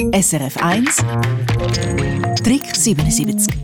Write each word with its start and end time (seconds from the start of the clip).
SRF 0.00 0.56
1 0.56 0.96
Trick 2.42 2.74
77 2.74 3.54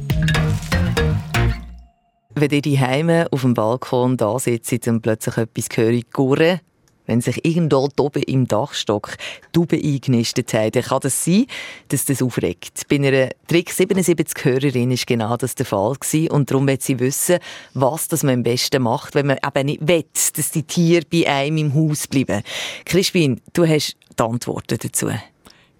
Wenn 2.34 2.50
ihr 2.50 2.60
die 2.60 2.78
Heime 2.78 3.26
auf 3.30 3.40
dem 3.40 3.54
Balkon 3.54 4.18
da 4.18 4.38
sitzt 4.38 4.86
und 4.86 5.00
plötzlich 5.00 5.38
etwas 5.38 5.70
gurren, 6.12 6.60
wenn 7.06 7.22
sich 7.22 7.42
irgendwo 7.42 7.88
oben 7.98 8.22
im 8.24 8.46
Dachstock 8.46 9.16
Tauben 9.54 9.82
eingenistet 9.82 10.52
haben, 10.52 10.72
dann 10.72 10.82
kann 10.82 11.00
das 11.00 11.24
sein, 11.24 11.46
dass 11.88 12.04
das 12.04 12.20
aufregt. 12.20 12.82
Bei 12.90 12.96
einer 12.96 13.30
Trick 13.48 13.70
77 13.70 14.44
Hörerin 14.44 14.90
war 14.90 14.98
genau 15.06 15.36
das 15.38 15.54
der 15.54 15.64
Fall 15.64 15.96
und 16.28 16.50
darum 16.50 16.68
will 16.68 16.78
sie 16.82 17.00
wissen, 17.00 17.38
was 17.72 18.08
das 18.08 18.22
man 18.22 18.34
am 18.34 18.42
besten 18.42 18.82
macht, 18.82 19.14
wenn 19.14 19.28
man 19.28 19.38
eben 19.38 19.66
nicht 19.66 19.88
will, 19.88 20.04
dass 20.34 20.50
die 20.50 20.64
Tiere 20.64 21.06
bei 21.10 21.26
einem 21.26 21.56
im 21.56 21.74
Haus 21.74 22.06
bleiben. 22.06 22.42
Crispin, 22.84 23.40
du 23.54 23.66
hast 23.66 23.96
die 24.18 24.22
Antworten 24.22 24.76
dazu. 24.82 25.08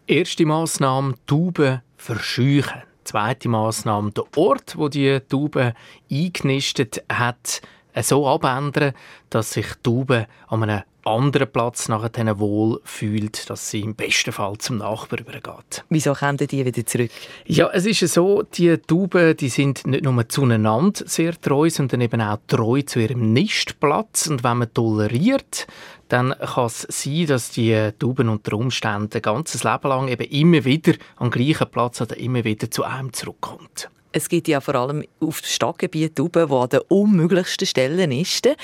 Erste 0.08 0.46
Massnahme: 0.46 1.14
Tauben 1.26 1.82
verscheuchen. 1.96 2.82
Zweite 3.02 3.48
Massnahme: 3.48 4.12
der 4.12 4.22
Ort, 4.36 4.78
wo 4.78 4.88
die 4.88 5.18
Tauben 5.28 5.72
eingenistet 6.08 7.02
hat, 7.12 7.60
so 8.02 8.28
abändern, 8.28 8.92
dass 9.30 9.52
sich 9.52 9.66
die 9.66 9.82
Taube 9.82 10.26
an 10.48 10.62
einem 10.62 10.82
anderen 11.06 11.50
Platz 11.50 11.88
nachher 11.88 12.38
wohl 12.38 12.80
fühlt, 12.84 13.48
dass 13.48 13.70
sie 13.70 13.80
im 13.80 13.94
besten 13.94 14.32
Fall 14.32 14.58
zum 14.58 14.78
Nachbar 14.78 15.20
übergeht. 15.20 15.84
Wieso 15.88 16.12
kommen 16.14 16.36
die 16.36 16.64
wieder 16.64 16.84
zurück? 16.84 17.10
Ja, 17.46 17.70
es 17.72 17.86
ist 17.86 18.12
so, 18.12 18.42
die 18.42 18.76
Tauben, 18.76 19.36
die 19.36 19.48
sind 19.48 19.86
nicht 19.86 20.04
nur 20.04 20.28
zueinander 20.28 21.02
sehr 21.06 21.40
treu, 21.40 21.70
sondern 21.70 22.00
eben 22.00 22.20
auch 22.20 22.38
treu 22.48 22.82
zu 22.82 22.98
ihrem 22.98 23.32
Nistplatz. 23.32 24.26
Und 24.26 24.42
wenn 24.42 24.58
man 24.58 24.74
toleriert, 24.74 25.68
dann 26.08 26.34
kann 26.38 26.66
es 26.66 26.86
sein, 26.90 27.26
dass 27.26 27.50
die 27.50 27.90
Tauben 27.98 28.28
unter 28.28 28.56
Umständen 28.56 29.14
ein 29.14 29.22
ganzes 29.22 29.62
Leben 29.64 29.88
lang 29.88 30.08
eben 30.08 30.28
immer 30.28 30.64
wieder 30.64 30.94
am 31.16 31.30
gleichen 31.30 31.70
Platz 31.70 32.00
oder 32.00 32.16
immer 32.16 32.42
wieder 32.44 32.70
zu 32.70 32.82
einem 32.82 33.12
zurückkommt. 33.12 33.88
Es 34.16 34.30
gibt 34.30 34.48
ja 34.48 34.62
vor 34.62 34.76
allem 34.76 35.04
auf 35.20 35.42
dem 35.42 35.46
Stadtgebiet 35.46 36.16
Tauben, 36.16 36.48
die 36.48 36.54
an 36.54 36.68
den 36.70 36.80
unmöglichsten 36.88 37.66
Stellen 37.66 38.08
nisten. 38.08 38.54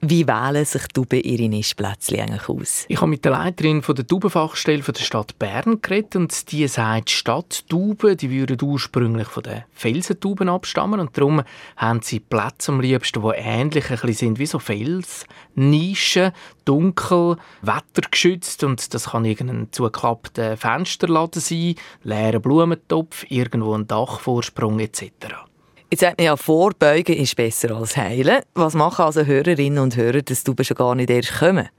Wie 0.00 0.28
wählen 0.28 0.64
sich 0.64 0.86
die 0.86 0.92
Tauben 0.92 1.20
ihre 1.22 1.48
Nistplätze 1.48 2.22
eigentlich 2.22 2.48
aus? 2.48 2.84
Ich 2.86 3.00
habe 3.00 3.10
mit 3.10 3.24
der 3.24 3.32
Leiterin 3.32 3.82
von 3.82 3.96
der 3.96 4.06
Taubenfachstelle 4.06 4.80
der 4.80 5.02
Stadt 5.02 5.36
Bern 5.40 5.82
geredet 5.82 6.14
und 6.14 6.52
die 6.52 6.68
sagt, 6.68 7.10
Stadttauben, 7.10 8.16
die 8.16 8.30
würden 8.30 8.62
ursprünglich 8.62 9.26
von 9.26 9.42
den 9.42 9.64
Felsentauben 9.72 10.48
abstammen 10.48 11.00
und 11.00 11.18
darum 11.18 11.42
haben 11.76 12.00
sie 12.02 12.20
Plätze 12.20 12.70
am 12.70 12.80
liebsten, 12.80 13.22
die 13.22 13.28
ähnlich 13.38 13.90
ein 13.90 13.96
bisschen 13.96 14.14
sind 14.14 14.38
wie 14.38 14.46
so 14.46 14.60
Felsnischen, 14.60 16.30
dunkel, 16.64 17.36
wettergeschützt 17.62 18.62
und 18.62 18.94
das 18.94 19.10
kann 19.10 19.24
irgendein 19.24 19.72
zugeklappter 19.72 20.56
Fensterladen 20.56 21.42
sein, 21.42 21.74
leerer 22.04 22.38
Blumentopf, 22.38 23.26
irgendwo 23.28 23.74
ein 23.74 23.88
Dachvorsprung 23.88 24.78
etc. 24.78 25.47
Jetzt 25.90 26.00
sagt 26.00 26.18
man 26.18 26.26
ja, 26.26 26.36
vorbeugen 26.36 27.16
ist 27.16 27.34
besser 27.34 27.74
als 27.74 27.96
heilen. 27.96 28.42
Was 28.52 28.74
machen 28.74 29.06
also 29.06 29.24
Hörerinnen 29.24 29.78
und 29.78 29.96
Hörer, 29.96 30.20
dass 30.20 30.44
du 30.44 30.54
schon 30.60 30.76
gar 30.76 30.94
nicht 30.94 31.08
erst 31.08 31.38
kommen? 31.38 31.70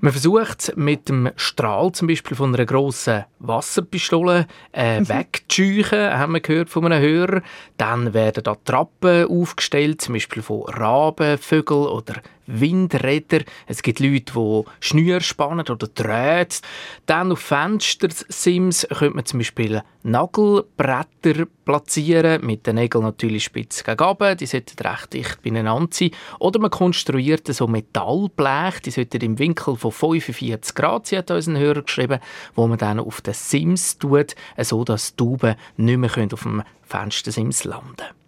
Man 0.00 0.12
versucht 0.12 0.74
mit 0.76 1.08
dem 1.08 1.30
Strahl 1.34 1.90
zum 1.90 2.06
Beispiel 2.06 2.36
von 2.36 2.54
einer 2.54 2.64
grossen 2.64 3.24
Wasserpistole 3.40 4.46
äh, 4.72 5.00
mhm. 5.00 5.08
wegzuscheuchen, 5.08 6.16
haben 6.16 6.34
wir 6.34 6.40
gehört 6.40 6.70
von 6.70 6.86
einem 6.86 7.02
Hörer. 7.02 7.42
Dann 7.76 8.14
werden 8.14 8.44
da 8.44 8.54
Trappen 8.54 9.26
aufgestellt, 9.26 10.00
zum 10.00 10.14
Beispiel 10.14 10.40
von 10.42 10.62
Raben, 10.62 11.36
Vögeln 11.36 11.88
oder 11.88 12.14
Windräder. 12.46 13.40
Es 13.66 13.82
gibt 13.82 13.98
Leute, 13.98 14.32
die 14.34 14.62
Schnür 14.78 15.20
spannen 15.20 15.66
oder 15.68 15.88
Drähte. 15.88 16.58
Dann 17.06 17.32
auf 17.32 17.40
Fenstersims 17.40 18.86
könnte 18.88 19.16
man 19.16 19.26
zum 19.26 19.40
Beispiel 19.40 19.82
Nagelbretter 20.10 21.46
platzieren, 21.64 22.44
mit 22.44 22.66
den 22.66 22.76
Nägeln 22.76 23.04
natürlich 23.04 23.44
spitz 23.44 23.84
gegen 23.84 24.36
Die 24.38 24.46
sollten 24.46 24.86
recht 24.86 25.12
dicht 25.12 25.42
beieinander 25.42 25.88
sein. 25.92 26.10
Oder 26.38 26.60
man 26.60 26.70
konstruiert 26.70 27.46
so 27.46 27.66
Metallblech, 27.66 28.80
die 28.80 28.90
sollten 28.90 29.20
im 29.20 29.38
Winkel 29.38 29.76
von 29.76 29.92
45 29.92 30.74
Grad 30.74 31.06
sein, 31.06 31.20
hat 31.20 31.30
uns 31.30 31.46
ein 31.46 31.58
Hörer 31.58 31.82
geschrieben, 31.82 32.20
wo 32.54 32.66
man 32.66 32.78
dann 32.78 33.00
auf 33.00 33.20
den 33.20 33.34
Sims 33.34 33.98
tut, 33.98 34.34
so 34.58 34.84
dass 34.84 35.14
die 35.14 35.24
Tauben 35.24 35.56
nicht 35.76 35.98
mehr 35.98 36.28
auf 36.32 36.42
dem 36.42 36.62
Fenstersims 36.82 37.64
landen 37.64 37.96
können. 37.96 38.18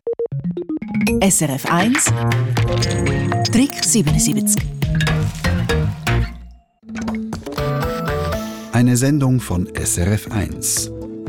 SRF 1.22 1.66
1 1.70 2.12
Trick 3.50 3.74
77 3.74 4.62
Eine 8.72 8.96
Sendung 8.96 9.40
von 9.40 9.68
SRF 9.74 10.30
1. 10.30 10.99